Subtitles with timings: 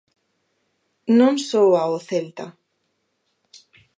[1.19, 2.47] Non só ao Celta.